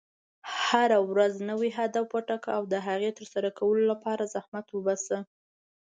هره 0.67 0.97
ورځ 1.09 1.33
نوی 1.49 1.69
هدف 1.79 2.07
وټاکه، 2.15 2.49
او 2.57 2.63
د 2.73 2.75
هغې 2.87 3.09
د 3.11 3.15
ترسره 3.19 3.49
کولو 3.59 3.83
لپاره 3.91 4.31
زحمت 4.35 4.67
وباسه. 4.71 5.17